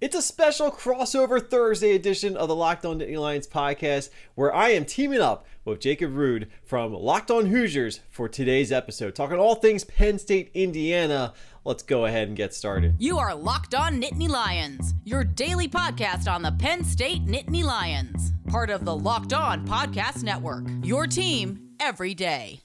[0.00, 4.70] It's a special crossover Thursday edition of the Locked On Nittany Lions podcast where I
[4.70, 9.54] am teaming up with Jacob Rude from Locked On Hoosiers for today's episode, talking all
[9.54, 11.32] things Penn State, Indiana.
[11.64, 12.96] Let's go ahead and get started.
[12.98, 18.32] You are Locked On Nittany Lions, your daily podcast on the Penn State Nittany Lions,
[18.48, 20.64] part of the Locked On Podcast Network.
[20.82, 22.63] Your team every day.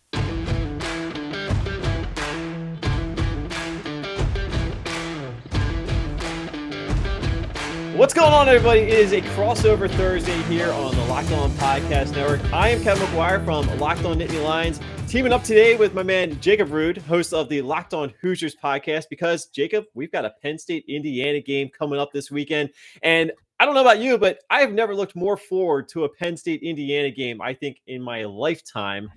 [7.99, 8.79] What's going on, everybody?
[8.79, 12.41] It is a crossover Thursday here on the Locked On Podcast Network.
[12.53, 14.79] I am Kevin McGuire from Locked On Nittany Lions,
[15.09, 19.07] teaming up today with my man Jacob Rude, host of the Locked On Hoosiers podcast.
[19.09, 22.69] Because Jacob, we've got a Penn State Indiana game coming up this weekend,
[23.03, 26.09] and I don't know about you, but I have never looked more forward to a
[26.09, 27.41] Penn State Indiana game.
[27.41, 29.11] I think in my lifetime.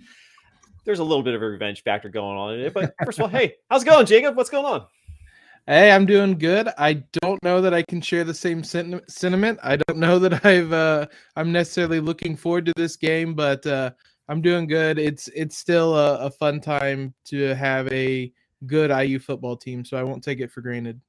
[0.85, 3.23] There's a little bit of a revenge factor going on in it, but first of
[3.23, 4.37] all, hey, how's it going, Jacob?
[4.37, 4.85] What's going on?
[5.69, 6.69] Hey, I'm doing good.
[6.77, 9.61] I don't know that I can share the same sentiment.
[9.63, 13.93] I don't know that I've uh, I'm necessarily looking forward to this game, but uh,
[14.29, 14.99] I'm doing good.
[14.99, 18.33] It's it's still a, a fun time to have a
[18.67, 21.01] good IU football team, so I won't take it for granted.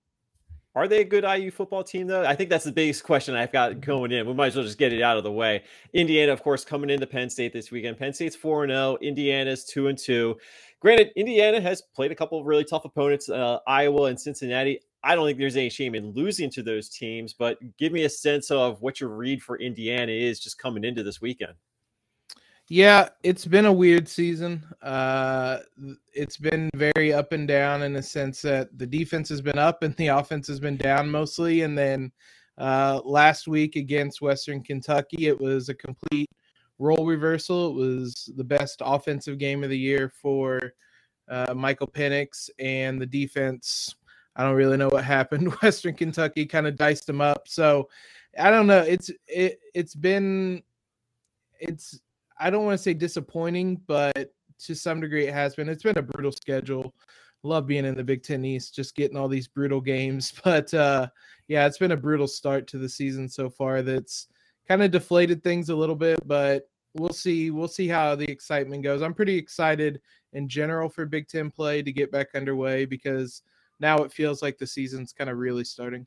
[0.75, 2.25] Are they a good IU football team, though?
[2.25, 4.25] I think that's the biggest question I've got going in.
[4.25, 5.64] We might as well just get it out of the way.
[5.94, 7.99] Indiana, of course, coming into Penn State this weekend.
[7.99, 10.36] Penn State's 4 and 0, Indiana's 2 and 2.
[10.84, 14.81] Granted, Indiana has played a couple of really tough opponents, uh, Iowa and Cincinnati.
[15.02, 18.09] I don't think there's any shame in losing to those teams, but give me a
[18.09, 21.54] sense of what your read for Indiana is just coming into this weekend.
[22.67, 24.61] Yeah, it's been a weird season.
[24.81, 25.59] Uh,
[26.14, 29.84] it's been very up and down in the sense that the defense has been up
[29.84, 31.61] and the offense has been down mostly.
[31.61, 32.11] And then
[32.58, 36.30] uh, last week against Western Kentucky, it was a complete
[36.79, 37.69] role reversal.
[37.69, 40.73] It was the best offensive game of the year for
[41.30, 43.95] uh, Michael Penix and the defense.
[44.35, 45.53] I don't really know what happened.
[45.61, 47.47] Western Kentucky kind of diced them up.
[47.47, 47.89] So
[48.39, 48.80] I don't know.
[48.80, 50.63] It's it it's been
[51.59, 51.99] it's
[52.39, 55.69] I don't want to say disappointing, but to some degree it has been.
[55.69, 56.93] It's been a brutal schedule.
[57.43, 60.33] Love being in the Big Ten East, just getting all these brutal games.
[60.43, 61.08] But uh
[61.48, 64.27] yeah, it's been a brutal start to the season so far that's
[64.67, 67.51] kind of deflated things a little bit, but we'll see.
[67.51, 69.01] We'll see how the excitement goes.
[69.01, 70.01] I'm pretty excited
[70.33, 73.43] in general for Big Ten play to get back underway because
[73.79, 76.05] now it feels like the season's kind of really starting.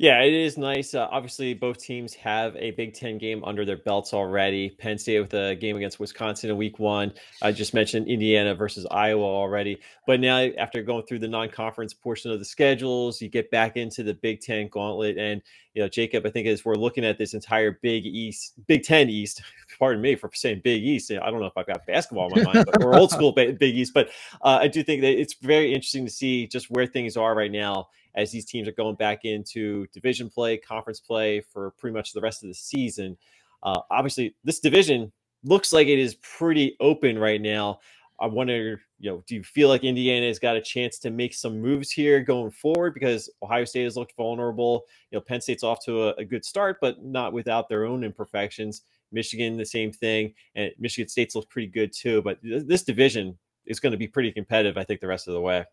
[0.00, 0.94] Yeah, it is nice.
[0.94, 4.70] Uh, obviously, both teams have a Big Ten game under their belts already.
[4.70, 7.12] Penn State with a game against Wisconsin in Week One.
[7.42, 9.78] I just mentioned Indiana versus Iowa already.
[10.06, 14.02] But now, after going through the non-conference portion of the schedules, you get back into
[14.02, 15.18] the Big Ten gauntlet.
[15.18, 15.42] And
[15.74, 19.10] you know, Jacob, I think as we're looking at this entire Big East, Big Ten
[19.10, 19.42] East.
[19.78, 21.10] Pardon me for saying Big East.
[21.10, 23.62] I don't know if I've got basketball in my mind, but we're old school Big
[23.62, 23.92] East.
[23.92, 24.08] But
[24.40, 27.52] uh, I do think that it's very interesting to see just where things are right
[27.52, 32.12] now as these teams are going back into division play, conference play for pretty much
[32.12, 33.16] the rest of the season.
[33.62, 35.12] Uh, obviously, this division
[35.44, 37.80] looks like it is pretty open right now.
[38.20, 41.32] I wonder, you know, do you feel like Indiana has got a chance to make
[41.32, 44.84] some moves here going forward because Ohio State has looked vulnerable?
[45.10, 48.04] You know, Penn State's off to a, a good start, but not without their own
[48.04, 48.82] imperfections.
[49.10, 52.20] Michigan, the same thing, and Michigan State's looked pretty good too.
[52.20, 55.34] But th- this division is going to be pretty competitive, I think, the rest of
[55.34, 55.64] the way.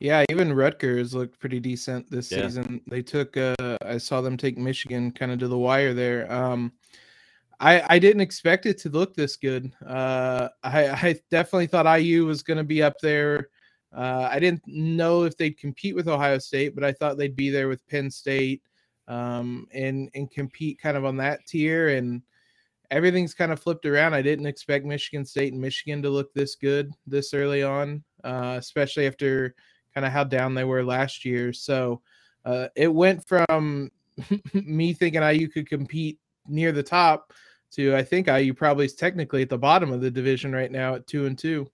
[0.00, 2.42] Yeah, even Rutgers looked pretty decent this yeah.
[2.42, 2.80] season.
[2.88, 6.30] They took uh I saw them take Michigan kind of to the wire there.
[6.32, 6.72] Um
[7.60, 9.72] I I didn't expect it to look this good.
[9.86, 13.48] Uh I I definitely thought IU was going to be up there.
[13.94, 17.50] Uh I didn't know if they'd compete with Ohio State, but I thought they'd be
[17.50, 18.62] there with Penn State
[19.06, 22.22] um and and compete kind of on that tier and
[22.90, 24.14] everything's kind of flipped around.
[24.14, 28.56] I didn't expect Michigan State and Michigan to look this good this early on, uh,
[28.58, 29.54] especially after
[29.94, 31.52] kind of how down they were last year.
[31.52, 32.02] So
[32.44, 33.90] uh, it went from
[34.54, 37.32] me thinking IU could compete near the top
[37.72, 40.94] to I think IU probably is technically at the bottom of the division right now
[40.94, 41.68] at two and two.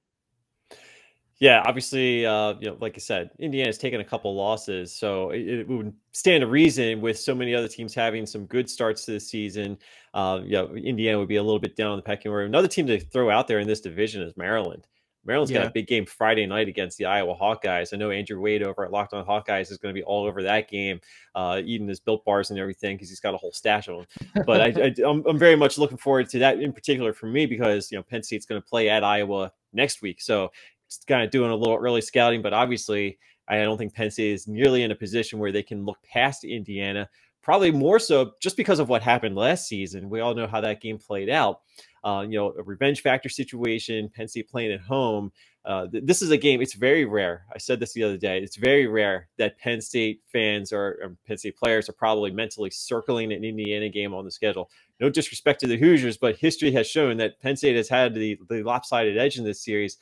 [1.41, 5.41] Yeah, obviously, uh, you know, like I said, Indiana's taken a couple losses, so it,
[5.41, 9.12] it, would stand to reason with so many other teams having some good starts to
[9.12, 9.78] the season.
[10.12, 12.45] Uh, you know, Indiana would be a little bit down on the pecking order.
[12.45, 14.86] Another team to throw out there in this division is Maryland.
[15.25, 15.59] Maryland's yeah.
[15.59, 17.93] got a big game Friday night against the Iowa Hawkeyes.
[17.93, 20.43] I know Andrew Wade over at Locked On Hawkeyes is going to be all over
[20.43, 21.01] that game,
[21.34, 24.45] uh, eating his built bars and everything because he's got a whole stash of them.
[24.47, 27.99] But I, am very much looking forward to that in particular for me because you
[27.99, 30.51] know Penn State's going to play at Iowa next week, so
[30.87, 32.41] it's kind of doing a little early scouting.
[32.41, 35.84] But obviously, I don't think Penn State is nearly in a position where they can
[35.84, 37.09] look past Indiana.
[37.43, 40.09] Probably more so just because of what happened last season.
[40.09, 41.61] We all know how that game played out.
[42.02, 45.30] Uh, you know, a revenge factor situation, Penn State playing at home.
[45.64, 46.62] Uh, th- this is a game.
[46.62, 47.44] It's very rare.
[47.54, 48.38] I said this the other day.
[48.38, 52.70] It's very rare that Penn State fans or, or, Penn State players are probably mentally
[52.70, 54.70] circling an Indiana game on the schedule.
[54.98, 58.38] No disrespect to the Hoosiers, but history has shown that Penn State has had the,
[58.48, 59.98] the lopsided edge in this series.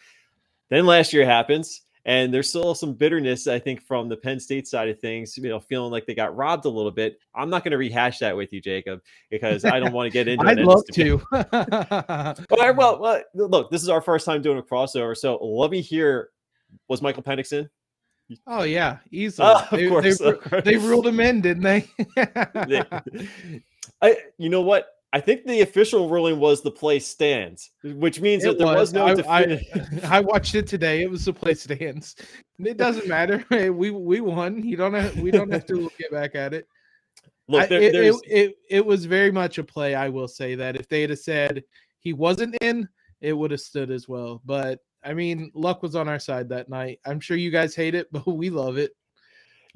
[0.69, 1.83] Then last year happens.
[2.05, 5.49] And there's still some bitterness, I think, from the Penn State side of things, you
[5.49, 7.19] know, feeling like they got robbed a little bit.
[7.35, 9.01] I'm not going to rehash that with you, Jacob,
[9.31, 10.59] because I don't want to get into it.
[10.59, 11.23] I'd love to.
[12.51, 15.17] well, well, well, look, this is our first time doing a crossover.
[15.17, 16.31] So let me hear
[16.89, 17.69] was Michael Penix in?
[18.47, 19.49] Oh, yeah, easily.
[19.49, 21.89] Uh, they, course, they, they, ruled him in, didn't they?
[24.03, 24.98] I, you know what?
[25.13, 28.93] I think the official ruling was the play stands, which means it that there was,
[28.93, 29.25] was no.
[29.27, 31.03] I, I, I, watched it today.
[31.03, 32.15] It was the play stands.
[32.59, 33.45] It doesn't matter.
[33.73, 34.63] We we won.
[34.63, 35.17] You don't have.
[35.19, 36.69] We don't have to get back at it.
[37.49, 39.95] Look, there, I, it, it, it, it was very much a play.
[39.95, 41.65] I will say that if they had said
[42.01, 42.87] he wasn't in,
[43.23, 44.43] it would have stood as well.
[44.45, 47.01] But I mean, luck was on our side that night.
[47.07, 48.93] I'm sure you guys hate it, but we love it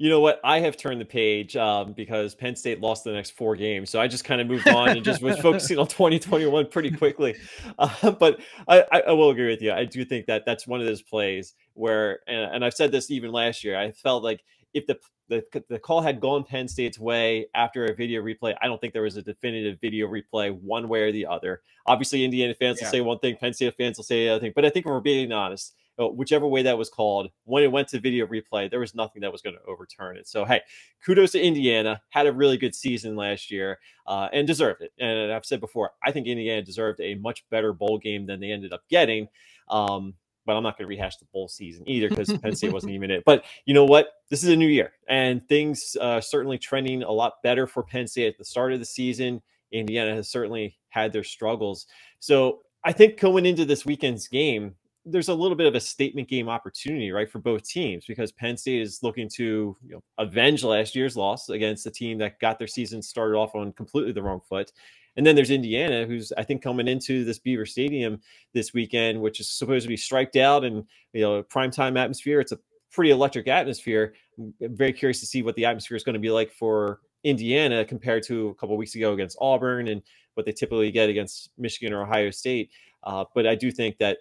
[0.03, 0.41] you know what?
[0.43, 4.01] I have turned the page um, because Penn State lost the next four games, so
[4.01, 7.35] I just kind of moved on and just was focusing on 2021 pretty quickly.
[7.79, 9.71] Uh, but I, I, will agree with you.
[9.71, 13.09] I do think that that's one of those plays where, and, and I've said this
[13.09, 13.79] even last year.
[13.79, 17.95] I felt like if the, the the call had gone Penn State's way after a
[17.95, 21.25] video replay, I don't think there was a definitive video replay one way or the
[21.25, 21.61] other.
[21.87, 22.87] Obviously, Indiana fans yeah.
[22.87, 24.53] will say one thing, Penn State fans will say the other thing.
[24.53, 27.87] But I think if we're being honest, whichever way that was called, when it went
[27.89, 30.27] to video replay, there was nothing that was going to overturn it.
[30.27, 30.61] So, hey,
[31.05, 32.01] kudos to Indiana.
[32.09, 34.91] Had a really good season last year uh, and deserved it.
[34.99, 38.51] And I've said before, I think Indiana deserved a much better bowl game than they
[38.51, 39.27] ended up getting.
[39.69, 42.93] Um, but I'm not going to rehash the bowl season either because Penn State wasn't
[42.93, 43.23] even it.
[43.25, 44.09] But you know what?
[44.29, 48.07] This is a new year, and things uh, certainly trending a lot better for Penn
[48.07, 49.41] State at the start of the season.
[49.71, 51.87] Indiana has certainly had their struggles.
[52.19, 56.29] So I think going into this weekend's game, there's a little bit of a statement
[56.29, 60.63] game opportunity, right, for both teams because Penn State is looking to you know, avenge
[60.63, 64.23] last year's loss against a team that got their season started off on completely the
[64.23, 64.71] wrong foot.
[65.15, 68.19] And then there's Indiana, who's I think coming into this Beaver Stadium
[68.53, 72.39] this weekend, which is supposed to be striped out and you know primetime atmosphere.
[72.39, 72.59] It's a
[72.91, 74.13] pretty electric atmosphere.
[74.39, 77.85] I'm very curious to see what the atmosphere is going to be like for Indiana
[77.85, 80.01] compared to a couple weeks ago against Auburn and
[80.33, 82.71] what they typically get against Michigan or Ohio State.
[83.03, 84.17] Uh, but I do think that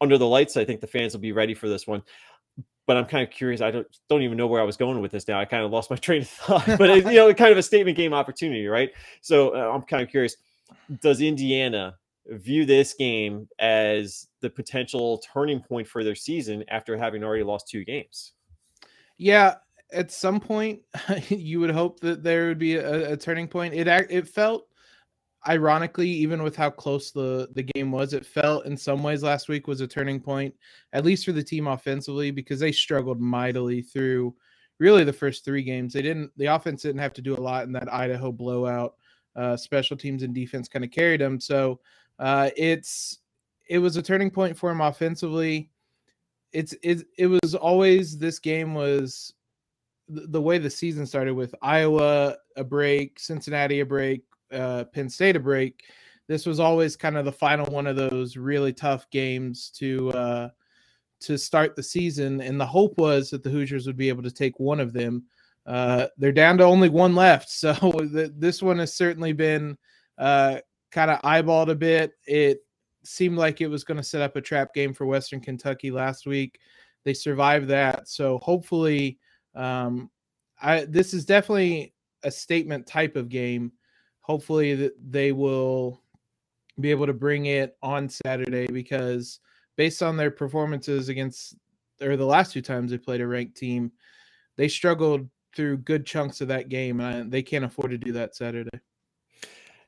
[0.00, 2.02] under the lights, I think the fans will be ready for this one.
[2.86, 3.60] But I'm kind of curious.
[3.62, 5.40] I don't don't even know where I was going with this now.
[5.40, 6.66] I kind of lost my train of thought.
[6.78, 8.90] But it, you know, kind of a statement game opportunity, right?
[9.22, 10.36] So uh, I'm kind of curious.
[11.00, 17.22] Does Indiana view this game as the potential turning point for their season after having
[17.22, 18.32] already lost two games?
[19.16, 19.56] Yeah,
[19.92, 20.80] at some point,
[21.28, 23.74] you would hope that there would be a, a turning point.
[23.74, 24.66] It it felt
[25.48, 29.48] ironically, even with how close the the game was, it felt in some ways last
[29.48, 30.54] week was a turning point,
[30.92, 34.34] at least for the team offensively, because they struggled mightily through
[34.78, 35.92] really the first three games.
[35.92, 38.94] They didn't the offense didn't have to do a lot in that Idaho blowout.
[39.36, 41.40] Uh, special teams and defense kind of carried them.
[41.40, 41.80] So
[42.18, 43.18] uh, it's
[43.68, 45.70] it was a turning point for him offensively.
[46.52, 49.34] It's it, it was always this game was
[50.08, 54.22] the, the way the season started with Iowa a break, Cincinnati a break,
[54.54, 55.82] uh, Penn State a break,
[56.26, 60.48] this was always kind of the final one of those really tough games to uh,
[61.20, 64.30] to start the season, and the hope was that the Hoosiers would be able to
[64.30, 65.24] take one of them.
[65.66, 69.76] Uh, they're down to only one left, so th- this one has certainly been
[70.18, 70.58] uh,
[70.92, 72.12] kind of eyeballed a bit.
[72.26, 72.60] It
[73.04, 76.26] seemed like it was going to set up a trap game for Western Kentucky last
[76.26, 76.58] week.
[77.04, 79.18] They survived that, so hopefully,
[79.54, 80.10] um,
[80.60, 81.92] I this is definitely
[82.22, 83.72] a statement type of game
[84.24, 86.00] hopefully they will
[86.80, 89.38] be able to bring it on Saturday because
[89.76, 91.56] based on their performances against
[92.00, 93.92] or the last two times they played a ranked team,
[94.56, 98.34] they struggled through good chunks of that game and they can't afford to do that
[98.34, 98.80] Saturday.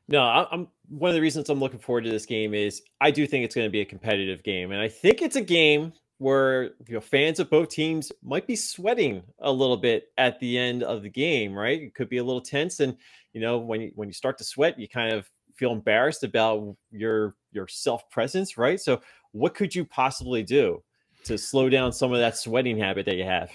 [0.07, 3.27] No, I'm one of the reasons I'm looking forward to this game is I do
[3.27, 6.65] think it's going to be a competitive game and I think it's a game where
[6.87, 10.83] you know fans of both teams might be sweating a little bit at the end
[10.83, 11.83] of the game, right?
[11.83, 12.97] It could be a little tense, and
[13.33, 16.77] you know when you when you start to sweat, you kind of feel embarrassed about
[16.91, 18.81] your your self presence, right?
[18.81, 19.01] So,
[19.33, 20.83] what could you possibly do
[21.25, 23.51] to slow down some of that sweating habit that you have?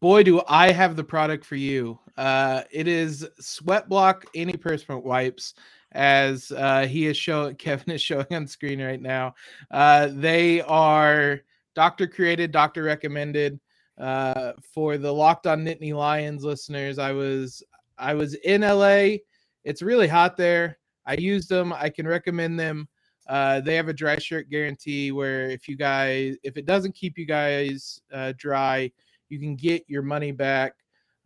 [0.00, 1.98] Boy, do I have the product for you.
[2.16, 5.54] Uh, it is Sweat Block Antiperspirant Wipes
[5.92, 9.34] as uh, he is showing Kevin is showing on screen right now.
[9.70, 11.40] Uh, they are
[11.74, 13.60] doctor created, doctor recommended.
[13.98, 17.62] uh, for the Locked On Nittany Lions listeners, I was
[17.98, 19.18] I was in LA.
[19.64, 20.78] It's really hot there.
[21.06, 21.72] I used them.
[21.72, 22.88] I can recommend them.
[23.28, 27.16] Uh, they have a dry shirt guarantee where if you guys if it doesn't keep
[27.18, 28.90] you guys uh, dry,
[29.28, 30.74] you can get your money back.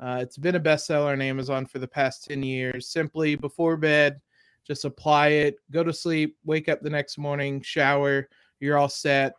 [0.01, 2.89] Uh, it's been a bestseller on Amazon for the past 10 years.
[2.89, 4.21] Simply before bed,
[4.65, 8.29] just apply it, go to sleep, wake up the next morning, shower,
[8.61, 9.33] you're all set.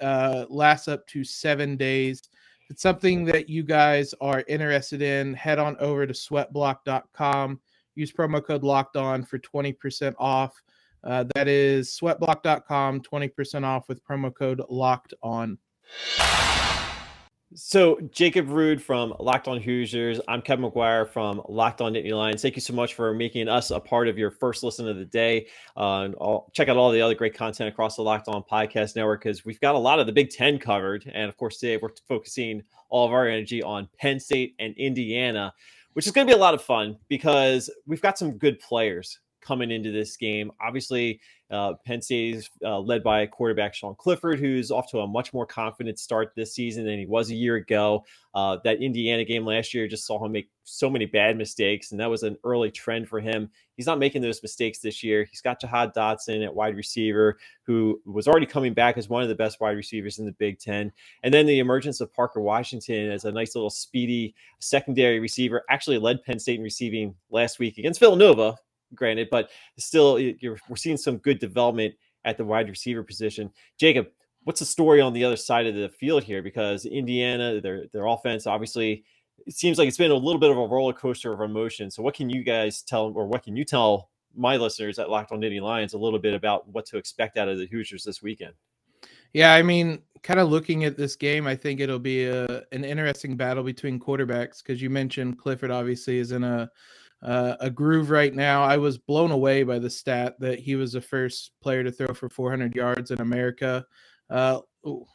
[0.00, 2.22] Uh, lasts up to seven days.
[2.64, 7.60] If it's something that you guys are interested in, head on over to sweatblock.com.
[7.94, 10.60] Use promo code locked on for 20% off.
[11.04, 15.58] Uh, that is sweatblock.com, 20% off with promo code locked on.
[17.54, 20.20] So, Jacob Rude from Locked On Hoosiers.
[20.28, 22.42] I'm Kevin McGuire from Locked On Nittany Lions.
[22.42, 25.06] Thank you so much for making us a part of your first listen of the
[25.06, 25.46] day.
[25.74, 26.14] Uh, and
[26.52, 29.60] check out all the other great content across the Locked On Podcast Network because we've
[29.60, 31.10] got a lot of the Big Ten covered.
[31.14, 35.54] And of course, today we're focusing all of our energy on Penn State and Indiana,
[35.94, 39.20] which is going to be a lot of fun because we've got some good players
[39.40, 40.50] coming into this game.
[40.60, 45.06] Obviously, uh, Penn State is uh, led by quarterback Sean Clifford, who's off to a
[45.06, 48.04] much more confident start this season than he was a year ago.
[48.34, 52.00] Uh, that Indiana game last year just saw him make so many bad mistakes, and
[52.00, 53.50] that was an early trend for him.
[53.76, 55.24] He's not making those mistakes this year.
[55.24, 59.28] He's got Jahan Dotson at wide receiver, who was already coming back as one of
[59.28, 60.92] the best wide receivers in the Big Ten.
[61.22, 65.98] And then the emergence of Parker Washington as a nice little speedy secondary receiver actually
[65.98, 68.56] led Penn State in receiving last week against Villanova,
[68.94, 73.50] granted, but still, we're seeing some good development at the wide receiver position.
[73.78, 74.08] Jacob,
[74.44, 76.42] what's the story on the other side of the field here?
[76.42, 79.04] Because Indiana, their their offense, obviously,
[79.46, 81.90] it seems like it's been a little bit of a roller coaster of emotion.
[81.90, 85.32] So, what can you guys tell, or what can you tell my listeners at Locked
[85.32, 88.22] On Nittany Lions a little bit about what to expect out of the Hoosiers this
[88.22, 88.54] weekend?
[89.32, 92.84] Yeah, I mean, kind of looking at this game, I think it'll be a, an
[92.84, 96.70] interesting battle between quarterbacks because you mentioned Clifford obviously is in a
[97.22, 98.62] uh, a groove right now.
[98.62, 102.14] I was blown away by the stat that he was the first player to throw
[102.14, 103.84] for 400 yards in America.
[104.30, 105.06] Uh, oh,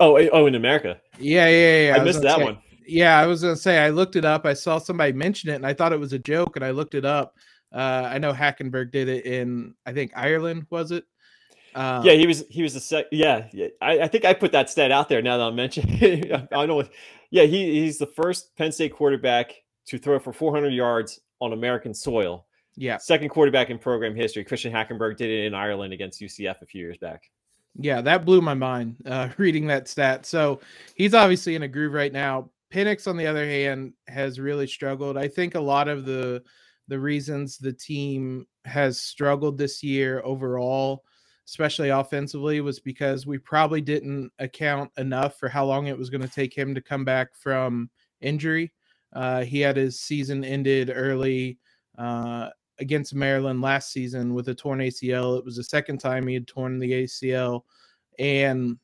[0.00, 1.00] oh, in America.
[1.18, 1.96] Yeah, yeah, yeah.
[1.96, 2.58] I, I missed that say, one.
[2.86, 4.46] Yeah, I was gonna say I looked it up.
[4.46, 6.94] I saw somebody mention it, and I thought it was a joke, and I looked
[6.94, 7.34] it up.
[7.72, 11.04] Uh, I know Hackenberg did it in, I think Ireland was it.
[11.74, 13.06] Um, yeah, he was he was the sec.
[13.12, 13.68] Yeah, yeah.
[13.80, 15.20] I, I, think I put that stat out there.
[15.20, 16.82] Now that I'm mentioning, I don't know.
[17.30, 19.54] Yeah, he he's the first Penn State quarterback
[19.88, 22.46] to throw for 400 yards on American soil.
[22.76, 22.98] Yeah.
[22.98, 24.44] Second quarterback in program history.
[24.44, 27.30] Christian Hackenberg did it in Ireland against UCF a few years back.
[27.74, 30.26] Yeah, that blew my mind uh, reading that stat.
[30.26, 30.60] So
[30.94, 32.50] he's obviously in a groove right now.
[32.72, 35.16] Penix, on the other hand, has really struggled.
[35.16, 36.42] I think a lot of the
[36.88, 41.04] the reasons the team has struggled this year overall,
[41.46, 46.22] especially offensively, was because we probably didn't account enough for how long it was going
[46.22, 47.90] to take him to come back from
[48.20, 48.72] injury.
[49.18, 51.58] Uh, he had his season ended early
[51.98, 55.36] uh, against Maryland last season with a torn ACL.
[55.36, 57.62] It was the second time he had torn the ACL.
[58.20, 58.78] And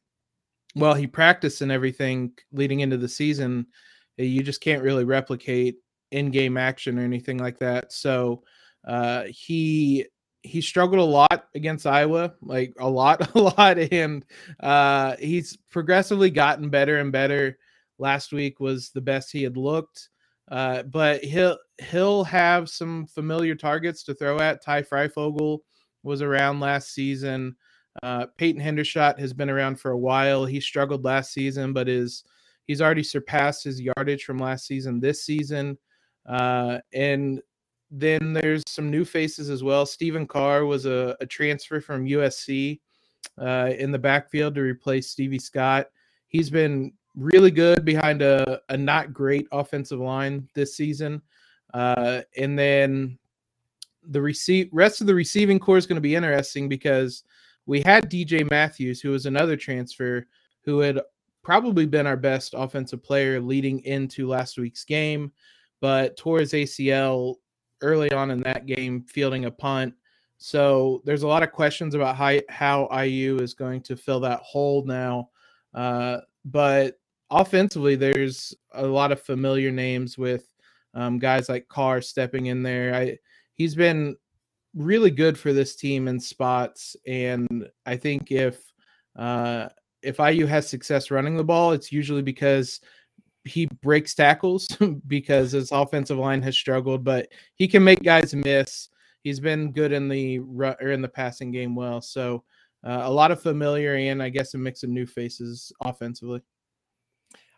[0.75, 3.67] while he practiced and everything leading into the season.
[4.19, 5.77] Eh, you just can't really replicate
[6.11, 7.93] in-game action or anything like that.
[7.93, 8.43] So
[8.87, 10.07] uh, he
[10.43, 14.25] he struggled a lot against Iowa, like a lot, a lot, and
[14.61, 17.57] uh, he's progressively gotten better and better.
[17.99, 20.11] Last week was the best he had looked.
[20.51, 21.59] Uh, but he'll
[21.91, 24.63] he'll have some familiar targets to throw at.
[24.63, 25.61] Ty Fryfogle
[26.03, 27.57] was around last season.
[28.03, 30.45] Uh, Peyton Hendershot has been around for a while.
[30.45, 32.25] He struggled last season, but is
[32.67, 35.79] he's already surpassed his yardage from last season this season.
[36.27, 37.41] Uh, and
[37.91, 39.87] then there's some new faces as well.
[39.87, 42.81] Stephen Carr was a, a transfer from USC
[43.41, 45.87] uh, in the backfield to replace Stevie Scott.
[46.29, 51.23] He's been really good behind a, a not great offensive line this season.
[51.73, 53.19] Uh, and then
[54.09, 57.25] the receive rest of the receiving core is going to be interesting because
[57.67, 60.27] we had DJ Matthews, who was another transfer
[60.65, 61.01] who had
[61.43, 65.33] probably been our best offensive player leading into last week's game,
[65.81, 67.37] but tore his ACL
[67.81, 69.95] early on in that game, fielding a punt.
[70.39, 74.41] So there's a lot of questions about how, how IU is going to fill that
[74.41, 75.31] hole now.
[75.75, 76.99] Uh, but
[77.35, 80.49] offensively, there's a lot of familiar names with
[80.95, 82.95] um, guys like Carr stepping in there.
[82.95, 83.19] I
[83.55, 84.17] he's been
[84.75, 88.61] really good for this team in spots, and I think if
[89.17, 89.69] uh,
[90.03, 92.81] if IU has success running the ball, it's usually because
[93.45, 94.69] he breaks tackles
[95.07, 98.89] because his offensive line has struggled, but he can make guys miss.
[99.23, 102.45] He's been good in the or in the passing game well, so
[102.85, 106.43] uh, a lot of familiar and I guess a mix of new faces offensively.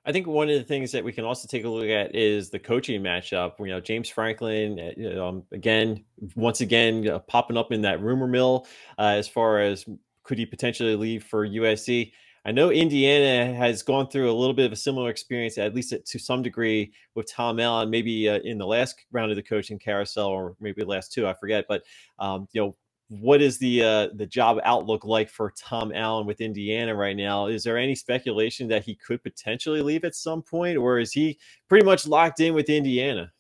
[0.06, 2.48] I think one of the things that we can also take a look at is
[2.48, 3.58] the coaching matchup.
[3.58, 6.04] You know, James Franklin, know, um, again,
[6.36, 9.84] once again, uh, popping up in that rumor mill uh, as far as
[10.22, 12.12] could he potentially leave for USC.
[12.44, 15.92] I know Indiana has gone through a little bit of a similar experience, at least
[16.04, 17.90] to some degree, with Tom Allen.
[17.90, 21.26] Maybe uh, in the last round of the coaching carousel, or maybe the last two,
[21.26, 21.64] I forget.
[21.68, 21.82] But
[22.20, 22.76] um, you know,
[23.08, 27.46] what is the uh, the job outlook like for Tom Allen with Indiana right now?
[27.46, 31.38] Is there any speculation that he could potentially leave at some point, or is he
[31.68, 33.30] pretty much locked in with Indiana?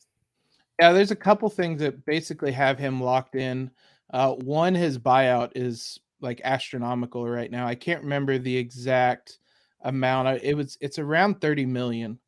[0.78, 3.70] Yeah, there's a couple things that basically have him locked in.
[4.10, 7.66] Uh, one, his buyout is like astronomical right now.
[7.66, 9.38] I can't remember the exact
[9.82, 10.42] amount.
[10.42, 12.18] It was it's around 30 million.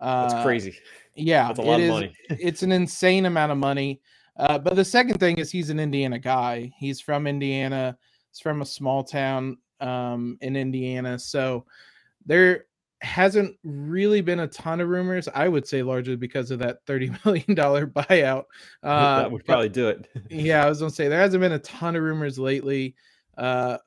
[0.00, 0.78] Uh, That's crazy.
[1.14, 2.14] Yeah, That's a lot of money.
[2.30, 4.00] it's an insane amount of money.
[4.38, 6.72] Uh, but the second thing is he's an Indiana guy.
[6.76, 7.96] He's from Indiana.
[8.30, 11.18] He's from a small town um, in Indiana.
[11.18, 11.64] So
[12.24, 12.66] there
[13.00, 15.28] hasn't really been a ton of rumors.
[15.34, 18.44] I would say largely because of that thirty million dollar buyout.
[18.82, 20.08] Uh, that would probably do it.
[20.30, 22.94] yeah, I was gonna say there hasn't been a ton of rumors lately.
[23.36, 23.78] Uh,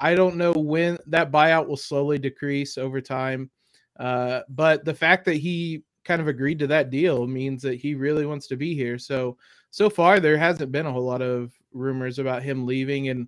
[0.00, 3.50] I don't know when that buyout will slowly decrease over time.
[3.98, 7.94] Uh, but the fact that he kind of agreed to that deal means that he
[7.94, 8.98] really wants to be here.
[8.98, 9.36] So
[9.72, 13.26] so far there hasn't been a whole lot of rumors about him leaving and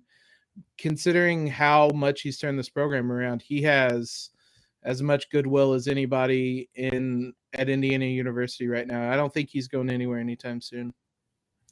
[0.77, 4.29] considering how much he's turned this program around, he has
[4.83, 9.11] as much goodwill as anybody in at Indiana University right now.
[9.11, 10.93] I don't think he's going anywhere anytime soon.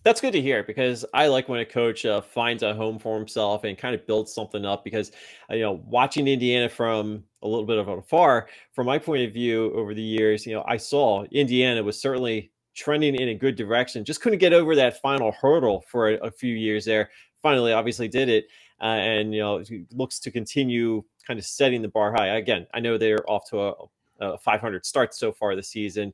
[0.04, 3.16] That's good to hear because I like when a coach uh, finds a home for
[3.16, 4.84] himself and kind of builds something up.
[4.84, 5.12] Because
[5.52, 9.34] uh, you know, watching Indiana from a little bit of afar, from my point of
[9.34, 13.56] view over the years, you know, I saw Indiana was certainly trending in a good
[13.56, 14.06] direction.
[14.06, 17.10] Just couldn't get over that final hurdle for a, a few years there.
[17.42, 18.48] Finally, obviously, did it,
[18.82, 22.38] uh, and you know looks to continue kind of setting the bar high.
[22.38, 23.74] Again, I know they're off to a,
[24.20, 26.14] a 500 start so far this season.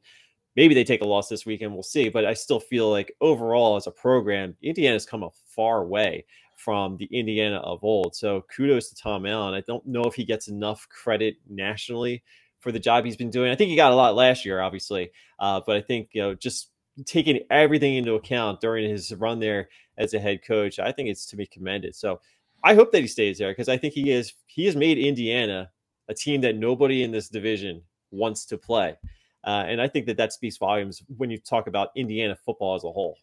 [0.56, 1.74] Maybe they take a loss this weekend.
[1.74, 2.10] We'll see.
[2.10, 6.26] But I still feel like overall, as a program, Indiana's come a far way
[6.58, 8.16] from the Indiana of old.
[8.16, 9.54] So kudos to Tom Allen.
[9.54, 12.22] I don't know if he gets enough credit nationally
[12.60, 13.52] for the job he's been doing.
[13.52, 16.36] I think he got a lot last year, obviously, uh, but I think you know
[16.36, 16.72] just
[17.06, 21.26] taking everything into account during his run there as a head coach, I think it's
[21.28, 21.96] to be commended.
[21.96, 22.20] So
[22.64, 25.70] I hope that he stays there because I think he is he has made Indiana
[26.10, 27.82] a team that nobody in this division
[28.12, 28.98] wants to play,
[29.46, 32.84] uh, and I think that that speaks volumes when you talk about Indiana football as
[32.84, 33.18] a whole.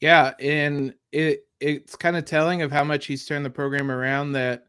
[0.00, 4.32] Yeah, and it it's kind of telling of how much he's turned the program around
[4.32, 4.66] that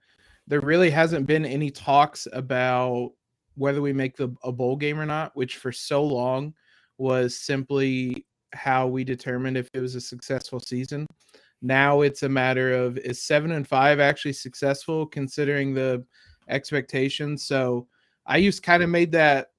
[0.47, 3.11] there really hasn't been any talks about
[3.55, 6.53] whether we make the a bowl game or not, which for so long
[6.97, 11.05] was simply how we determined if it was a successful season.
[11.61, 16.05] Now it's a matter of is seven and five actually successful considering the
[16.47, 17.45] expectations.
[17.45, 17.87] So
[18.25, 19.51] I used kind of made that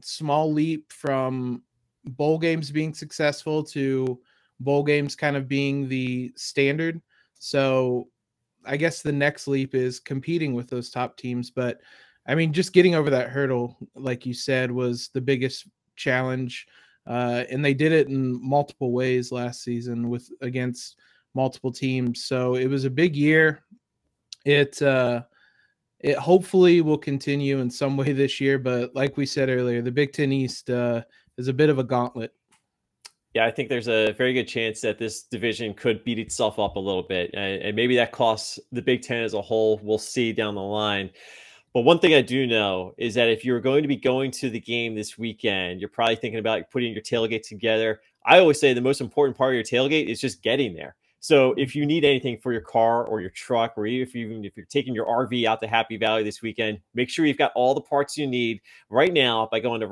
[0.00, 1.62] small leap from
[2.04, 4.18] bowl games being successful to
[4.60, 7.00] bowl games kind of being the standard.
[7.38, 8.08] So
[8.64, 11.80] I guess the next leap is competing with those top teams, but
[12.26, 16.66] I mean, just getting over that hurdle, like you said, was the biggest challenge.
[17.06, 20.96] Uh, and they did it in multiple ways last season with against
[21.34, 22.24] multiple teams.
[22.24, 23.64] So it was a big year.
[24.44, 25.22] It uh,
[26.00, 29.90] it hopefully will continue in some way this year, but like we said earlier, the
[29.90, 31.02] Big Ten East uh,
[31.38, 32.32] is a bit of a gauntlet.
[33.34, 36.76] Yeah, I think there's a very good chance that this division could beat itself up
[36.76, 39.80] a little bit, and, and maybe that costs the Big Ten as a whole.
[39.82, 41.10] We'll see down the line.
[41.74, 44.50] But one thing I do know is that if you're going to be going to
[44.50, 48.00] the game this weekend, you're probably thinking about putting your tailgate together.
[48.26, 50.96] I always say the most important part of your tailgate is just getting there.
[51.20, 54.42] So if you need anything for your car or your truck, or even if, you,
[54.42, 57.52] if you're taking your RV out to Happy Valley this weekend, make sure you've got
[57.54, 59.86] all the parts you need right now by going to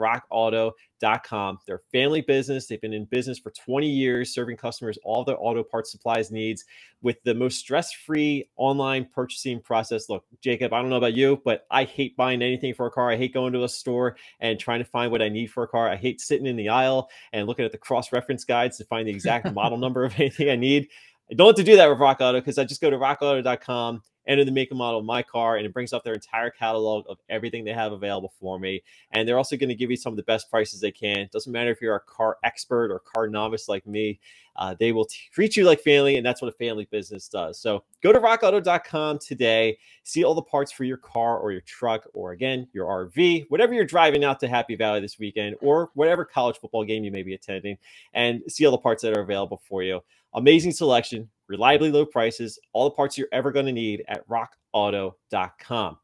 [1.01, 1.59] rockauto.com.
[1.67, 2.67] They're a family business.
[2.67, 6.65] They've been in business for 20 years, serving customers all their auto parts supplies needs
[7.03, 10.09] with the most stress-free online purchasing process.
[10.09, 13.11] Look, Jacob, I don't know about you, but I hate buying anything for a car.
[13.11, 15.69] I hate going to a store and trying to find what I need for a
[15.69, 15.89] car.
[15.89, 19.13] I hate sitting in the aisle and looking at the cross-reference guides to find the
[19.13, 20.89] exact model number of anything I need.
[21.31, 24.03] I don't have to do that with Rock Auto because I just go to rockauto.com,
[24.31, 27.05] enter the make and model of my car, and it brings up their entire catalog
[27.09, 28.83] of everything they have available for me.
[29.11, 31.29] And they're also going to give you some of the best prices they can.
[31.33, 34.21] Doesn't matter if you're a car expert or car novice like me,
[34.57, 37.59] uh, they will treat you like family, and that's what a family business does.
[37.59, 42.05] So go to rockauto.com today, see all the parts for your car or your truck,
[42.15, 46.25] or again, your RV, whatever you're driving out to Happy Valley this weekend, or whatever
[46.25, 47.79] college football game you may be attending,
[48.15, 50.01] and see all the parts that are available for you.
[50.35, 55.99] Amazing selection, reliably low prices, all the parts you're ever going to need at rockauto.com.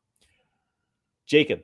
[1.24, 1.60] Jacob,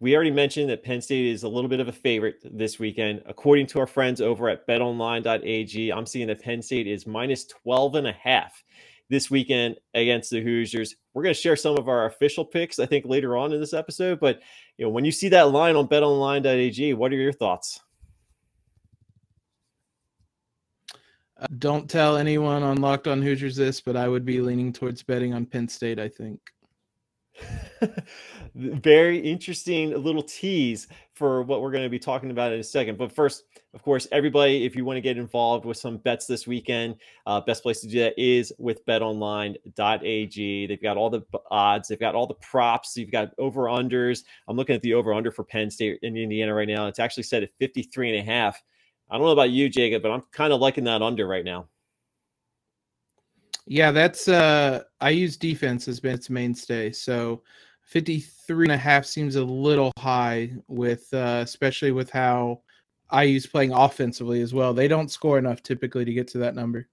[0.00, 3.22] we already mentioned that Penn State is a little bit of a favorite this weekend.
[3.26, 7.94] According to our friends over at betonline.ag, I'm seeing that Penn State is minus 12
[7.96, 8.64] and a half
[9.10, 10.96] this weekend against the Hoosiers.
[11.12, 13.74] We're going to share some of our official picks, I think, later on in this
[13.74, 14.18] episode.
[14.18, 14.40] But
[14.78, 17.80] you know, when you see that line on betonline.ag, what are your thoughts?
[21.58, 25.34] Don't tell anyone on Locked On Hoosiers this, but I would be leaning towards betting
[25.34, 25.98] on Penn State.
[25.98, 26.40] I think.
[28.54, 32.98] Very interesting little tease for what we're going to be talking about in a second.
[32.98, 36.46] But first, of course, everybody, if you want to get involved with some bets this
[36.46, 40.66] weekend, uh, best place to do that is with betonline.ag.
[40.66, 44.24] They've got all the odds, they've got all the props, you've got over unders.
[44.48, 46.86] I'm looking at the over under for Penn State in Indiana right now.
[46.86, 48.62] It's actually set at 53 and a half.
[49.12, 51.68] I don't know about you, Jacob, but I'm kind of liking that under right now.
[53.66, 56.92] Yeah, that's uh IU's defense as its mainstay.
[56.92, 57.42] So
[57.82, 62.62] 53 and a half seems a little high with uh especially with how
[63.12, 64.72] IU's playing offensively as well.
[64.72, 66.88] They don't score enough typically to get to that number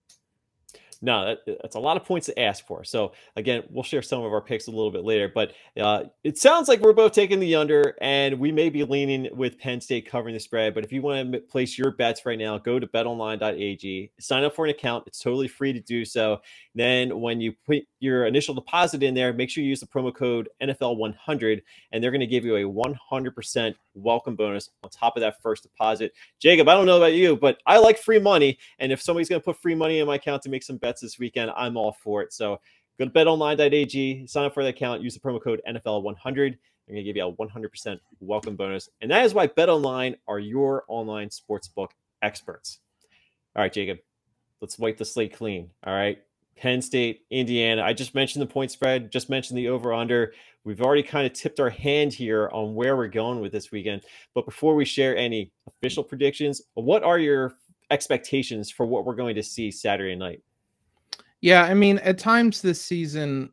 [1.02, 2.84] no, that, that's a lot of points to ask for.
[2.84, 6.38] So again, we'll share some of our picks a little bit later, but uh, it
[6.38, 10.10] sounds like we're both taking the under, and we may be leaning with Penn State
[10.10, 10.74] covering the spread.
[10.74, 14.56] But if you want to place your bets right now, go to betonline.ag, sign up
[14.56, 15.06] for an account.
[15.08, 16.42] It's totally free to do so.
[16.76, 20.14] Then when you put your initial deposit in there, make sure you use the promo
[20.14, 25.22] code NFL100, and they're going to give you a 100% welcome bonus on top of
[25.22, 26.14] that first deposit.
[26.40, 29.42] Jacob, I don't know about you, but I like free money, and if somebody's going
[29.42, 31.78] to put free money in my account to make some bets bets this weekend, I'm
[31.78, 32.34] all for it.
[32.34, 32.60] So
[32.98, 36.24] go to betonline.ag, sign up for the account, use the promo code NFL100.
[36.34, 38.90] They're going to give you a 100% welcome bonus.
[39.02, 41.90] And that is why BetOnline are your online sportsbook
[42.24, 42.80] experts.
[43.56, 44.00] All right, Jacob,
[44.62, 45.70] let's wipe the slate clean.
[45.86, 46.20] All right.
[46.58, 47.84] Penn State, Indiana.
[47.84, 50.34] I just mentioned the point spread, just mentioned the over under.
[50.64, 54.02] We've already kind of tipped our hand here on where we're going with this weekend.
[54.34, 57.54] But before we share any official predictions, what are your
[57.92, 60.42] expectations for what we're going to see Saturday night?
[61.42, 63.52] Yeah, I mean, at times this season,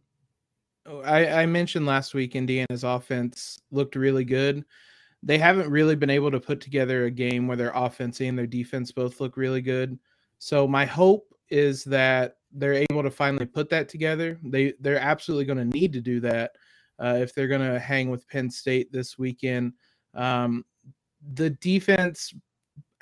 [0.87, 4.65] oh, I, I mentioned last week Indiana's offense looked really good.
[5.23, 8.47] They haven't really been able to put together a game where their offense and their
[8.47, 9.99] defense both look really good.
[10.39, 14.39] So my hope is that they're able to finally put that together.
[14.45, 16.53] They they're absolutely going to need to do that
[16.99, 19.73] uh, if they're going to hang with Penn State this weekend.
[20.15, 20.65] Um,
[21.35, 22.35] the defense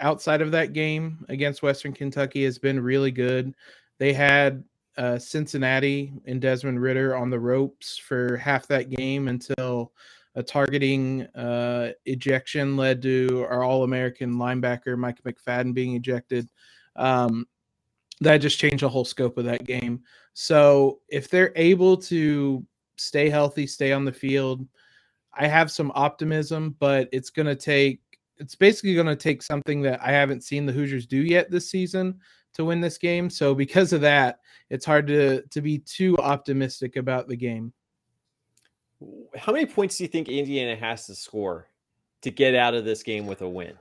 [0.01, 3.55] outside of that game against Western Kentucky has been really good.
[3.99, 4.65] They had
[4.97, 9.93] uh, Cincinnati and Desmond Ridder on the ropes for half that game until
[10.37, 16.49] a targeting uh, ejection led to our All American linebacker Micah McFadden being ejected.
[16.97, 17.47] Um,
[18.21, 20.03] that just changed the whole scope of that game.
[20.35, 22.65] So if they're able to
[22.97, 24.67] stay healthy, stay on the field,
[25.33, 28.01] I have some optimism, but it's going to take.
[28.39, 31.71] It's basically going to take something that I haven't seen the Hoosiers do yet this
[31.71, 32.19] season
[32.55, 33.29] to win this game.
[33.31, 34.41] So because of that,
[34.71, 37.73] it's hard to to be too optimistic about the game.
[39.37, 41.69] How many points do you think Indiana has to score
[42.23, 43.75] to get out of this game with a win?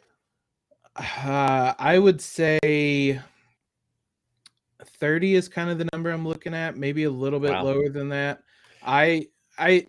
[0.95, 3.19] Uh, I would say
[4.83, 7.63] 30 is kind of the number I'm looking at, maybe a little bit wow.
[7.63, 8.43] lower than that.
[8.85, 9.87] I I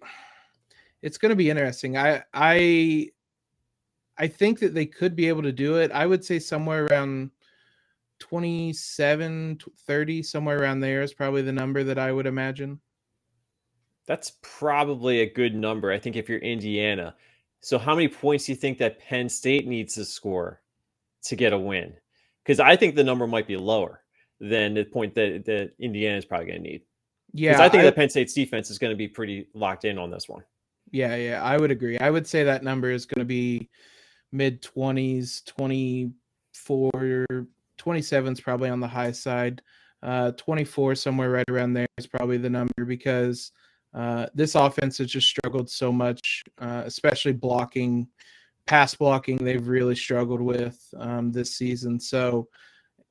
[1.03, 1.97] it's going to be interesting.
[1.97, 3.11] I I
[4.17, 5.91] I think that they could be able to do it.
[5.91, 7.31] I would say somewhere around
[8.29, 12.81] 27 30 somewhere around there is probably the number that i would imagine.
[14.07, 17.15] That's probably a good number i think if you're indiana.
[17.61, 20.63] So how many points do you think that penn state needs to score
[21.25, 21.93] to get a win?
[22.43, 24.01] Because i think the number might be lower
[24.41, 26.83] than the point that, that indiana is probably going to need
[27.35, 29.99] yeah i think I, that penn state's defense is going to be pretty locked in
[29.99, 30.45] on this one.
[30.93, 31.99] Yeah yeah i would agree.
[31.99, 33.69] I would say that number is going to be
[34.33, 37.49] mid 20s 24
[37.85, 39.61] 27 is probably on the high side.
[40.03, 43.53] Uh, 24 somewhere right around there is probably the number because
[43.93, 48.09] uh, this offense has just struggled so much, uh, especially blocking,
[48.67, 49.37] pass blocking.
[49.37, 52.01] They've really struggled with um, this season.
[52.01, 52.49] So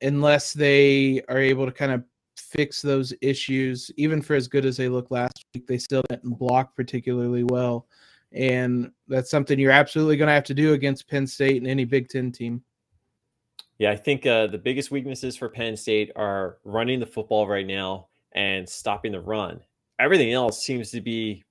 [0.02, 2.02] unless they are able to kind of
[2.36, 6.36] fix those issues, even for as good as they look last week, they still didn't
[6.36, 7.86] block particularly well.
[8.32, 11.84] And that's something you're absolutely going to have to do against Penn State and any
[11.84, 12.64] Big Ten team.
[13.78, 17.66] Yeah, I think uh, the biggest weaknesses for Penn State are running the football right
[17.66, 19.60] now and stopping the run.
[19.98, 21.44] Everything else seems to be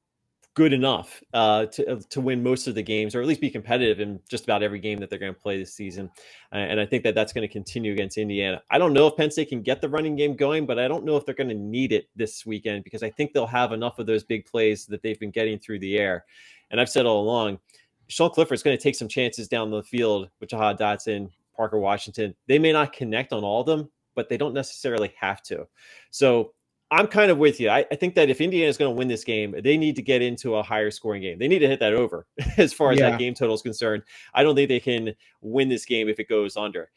[0.55, 3.49] good enough uh, to uh, to win most of the games, or at least be
[3.49, 6.09] competitive in just about every game that they're going to play this season.
[6.51, 8.61] and I think that that's going to continue against Indiana.
[8.69, 11.05] I don't know if Penn State can get the running game going, but I don't
[11.05, 13.99] know if they're going to need it this weekend because I think they'll have enough
[13.99, 16.25] of those big plays that they've been getting through the air.
[16.71, 17.59] And I've said all along,
[18.07, 22.35] Sean Clifford's going to take some chances down the field with Jahan Dotson, Parker Washington.
[22.47, 25.67] They may not connect on all of them, but they don't necessarily have to.
[26.11, 26.53] So
[26.93, 27.69] I'm kind of with you.
[27.69, 30.03] I, I think that if Indiana is going to win this game, they need to
[30.03, 31.39] get into a higher scoring game.
[31.39, 33.09] They need to hit that over as far as yeah.
[33.09, 34.03] that game total is concerned.
[34.33, 36.91] I don't think they can win this game if it goes under.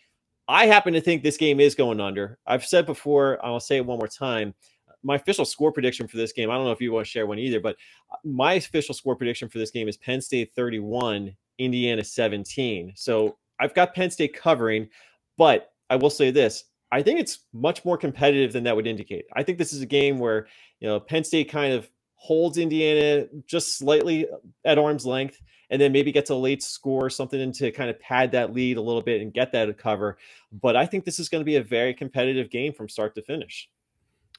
[0.49, 2.39] I happen to think this game is going under.
[2.47, 4.55] I've said before, I'll say it one more time.
[5.03, 7.27] My official score prediction for this game, I don't know if you want to share
[7.27, 7.77] one either, but
[8.13, 12.93] uh, my official score prediction for this game is Penn State 31, Indiana 17.
[12.97, 14.89] So I've got Penn State covering,
[15.37, 19.27] but I will say this I think it's much more competitive than that would indicate.
[19.35, 20.47] I think this is a game where,
[20.81, 25.41] you know, Penn State kind of holds Indiana just slightly uh, at arm's length
[25.71, 28.77] and then maybe gets a late score, or something to kind of pad that lead
[28.77, 30.17] a little bit and get that cover.
[30.53, 33.23] But I think this is going to be a very competitive game from start to
[33.23, 33.69] finish.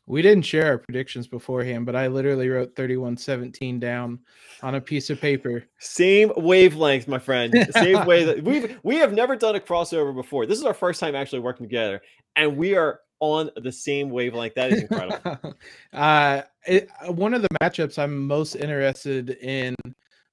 [0.08, 4.20] We didn't share our predictions beforehand, but I literally wrote 31-17 down
[4.64, 5.66] on a piece of paper.
[5.80, 7.54] Same wavelength, my friend.
[7.72, 10.46] Same way that we've we have never done a crossover before.
[10.46, 12.02] This is our first time actually working together,
[12.38, 14.56] and we are on the same wavelength.
[14.56, 15.56] That is incredible.
[15.94, 19.76] uh, it, one of the matchups I'm most interested in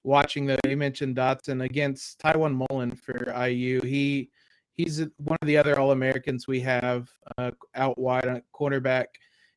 [0.05, 3.81] watching, though, you mentioned Dotson against Tiawan Mullen for IU.
[3.81, 4.31] He
[4.75, 9.07] he's one of the other All Americans we have uh, out wide on cornerback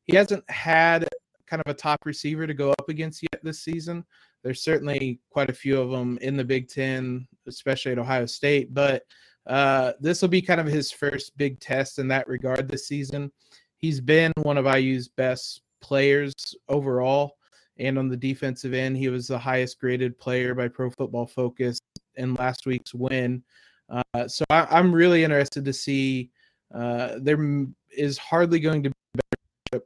[0.08, 1.06] he hasn't had
[1.46, 4.04] kind of a top receiver to go up against yet this season.
[4.42, 8.74] There's certainly quite a few of them in the Big Ten, especially at Ohio State,
[8.74, 9.04] but
[9.46, 13.32] uh, this will be kind of his first big test in that regard this season.
[13.76, 16.34] He's been one of IU's best players
[16.68, 17.36] overall.
[17.78, 21.78] And on the defensive end, he was the highest graded player by Pro Football Focus
[22.16, 23.42] in last week's win.
[23.88, 26.30] Uh, so I, am really interested to see.
[26.74, 27.66] Uh, there
[27.96, 28.94] is hardly going to be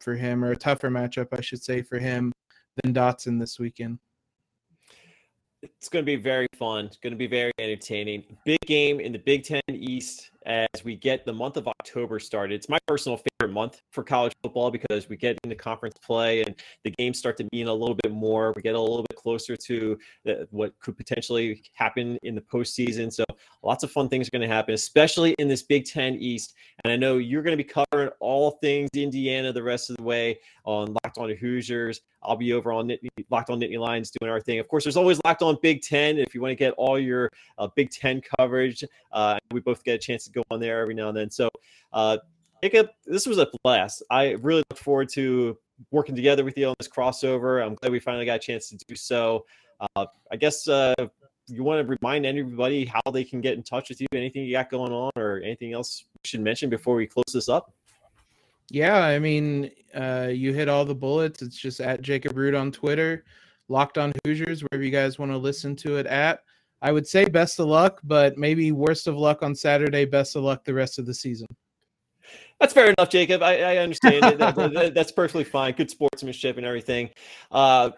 [0.00, 2.32] for him, or a tougher matchup, I should say, for him
[2.82, 3.98] than Dotson this weekend.
[5.62, 6.86] It's going to be very fun.
[6.86, 8.24] It's going to be very entertaining.
[8.44, 12.54] Big game in the Big Ten East as we get the month of October started.
[12.56, 16.54] It's my personal favorite month for college football because we get into conference play and
[16.84, 18.52] the games start to mean a little bit more.
[18.56, 23.12] We get a little bit closer to the, what could potentially happen in the postseason.
[23.12, 23.24] So
[23.62, 26.54] lots of fun things are going to happen, especially in this Big Ten East.
[26.84, 30.02] And I know you're going to be covering all things Indiana the rest of the
[30.02, 32.00] way on Locked On Hoosiers.
[32.22, 34.58] I'll be over on Nittany, Locked On Nittany Lions doing our thing.
[34.58, 36.18] Of course, there's always Locked On Big Ten.
[36.18, 39.94] If you want to get all your uh, Big Ten coverage, uh, we both get
[39.94, 41.30] a chance to go on there every now and then.
[41.30, 41.48] So,
[41.92, 42.18] uh,
[42.62, 44.04] Jacob, this was a blast.
[44.08, 45.58] I really look forward to
[45.90, 47.64] working together with you on this crossover.
[47.64, 49.44] I'm glad we finally got a chance to do so.
[49.80, 50.94] Uh, I guess uh,
[51.48, 54.52] you want to remind everybody how they can get in touch with you, anything you
[54.52, 57.72] got going on, or anything else we should mention before we close this up.
[58.70, 61.42] Yeah, I mean, uh, you hit all the bullets.
[61.42, 63.24] It's just at Jacob Rude on Twitter,
[63.68, 66.44] Locked on Hoosiers, wherever you guys want to listen to it at.
[66.80, 70.04] I would say best of luck, but maybe worst of luck on Saturday.
[70.04, 71.48] Best of luck the rest of the season.
[72.62, 73.42] That's fair enough, Jacob.
[73.42, 74.38] I, I understand it.
[74.38, 75.74] That, that, that's perfectly fine.
[75.74, 77.10] Good sportsmanship and everything.
[77.50, 77.90] Uh,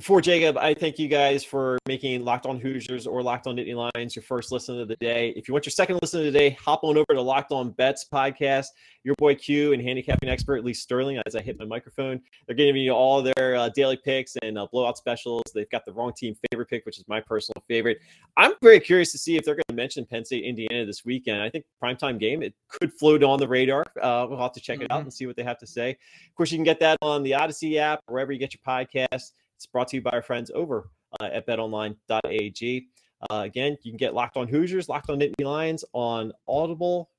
[0.00, 3.90] for Jacob, I thank you guys for making Locked On Hoosiers or Locked On Nittany
[3.94, 5.32] Lions your first listen of the day.
[5.36, 7.70] If you want your second listen of the day, hop on over to Locked On
[7.70, 8.66] Bets podcast.
[9.04, 12.82] Your boy Q and handicapping expert Lee Sterling, as I hit my microphone, they're giving
[12.82, 15.42] you all their uh, daily picks and uh, blowout specials.
[15.54, 17.98] They've got the wrong team favorite pick, which is my personal favorite.
[18.36, 21.40] I'm very curious to see if they're going to mention Penn State, Indiana this weekend.
[21.40, 22.42] I think primetime game.
[22.42, 23.84] It could float on the radar.
[24.04, 25.06] Uh, we'll have to check it out mm-hmm.
[25.06, 25.90] and see what they have to say.
[25.90, 29.32] Of course, you can get that on the Odyssey app, wherever you get your podcast.
[29.56, 30.90] It's brought to you by our friends over
[31.20, 32.86] uh, at betonline.ag.
[33.30, 37.10] Uh, again, you can get Locked On Hoosiers, Locked On Nittany Lions on Audible.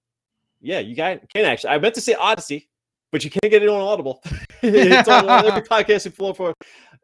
[0.62, 1.72] Yeah, you got can actually.
[1.72, 2.70] I meant to say Odyssey,
[3.12, 4.22] but you can't get it on Audible.
[4.62, 6.54] it's on every podcasting platform,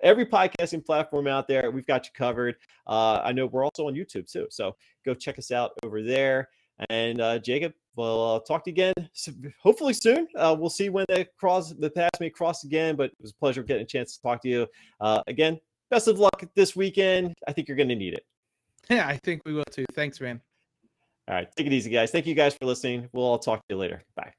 [0.04, 1.72] every podcasting platform out there.
[1.72, 2.56] We've got you covered.
[2.86, 6.50] Uh, I know we're also on YouTube too, so go check us out over there.
[6.90, 8.94] And uh, Jacob, we'll uh, talk to you again
[9.62, 10.28] hopefully soon.
[10.36, 13.36] Uh, we'll see when they cross the paths may cross again, but it was a
[13.36, 14.68] pleasure getting a chance to talk to you
[15.00, 15.60] uh, again.
[15.90, 17.34] Best of luck this weekend.
[17.48, 18.26] I think you're going to need it.
[18.90, 19.86] Yeah, I think we will too.
[19.94, 20.42] Thanks, man.
[21.28, 22.12] All right, take it easy, guys.
[22.12, 23.08] Thank you guys for listening.
[23.14, 24.04] We'll all talk to you later.
[24.16, 24.34] Bye.